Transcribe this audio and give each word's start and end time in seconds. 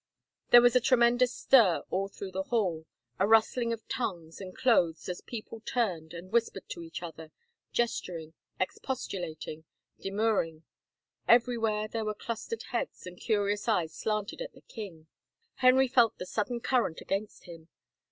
There 0.49 0.63
was 0.63 0.75
a 0.75 0.81
tremendous 0.81 1.31
stir 1.31 1.83
all 1.91 2.07
through 2.07 2.31
the 2.31 2.41
hall, 2.49 2.87
a 3.19 3.27
rustling 3.27 3.71
of 3.71 3.87
tongues 3.87 4.41
and 4.41 4.57
clothes 4.57 5.07
as 5.07 5.21
people 5.21 5.59
turned 5.59 6.11
and 6.15 6.31
whispered 6.31 6.67
to 6.69 6.81
each 6.81 7.03
other, 7.03 7.31
gesturing, 7.71 8.33
expostulating, 8.59 9.63
demur 9.99 10.39
ring... 10.39 10.63
everywhere 11.27 11.87
there 11.87 12.03
were 12.05 12.15
clustered 12.15 12.63
heads 12.71 13.05
and 13.05 13.19
curious 13.19 13.67
eyes 13.67 13.93
slanted 13.93 14.41
at 14.41 14.53
the 14.53 14.61
king.... 14.61 15.05
Henry 15.57 15.87
felt 15.87 16.17
the 16.17 16.25
sud 16.25 16.47
den 16.47 16.61
current 16.61 16.99
against 16.99 17.43
him. 17.43 17.67